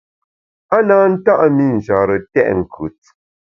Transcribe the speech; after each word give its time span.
A 0.75 0.77
na 0.87 0.97
nta’ 1.13 1.33
mi 1.55 1.65
Nchare 1.77 2.17
tèt 2.31 2.49
nkùt. 2.59 3.01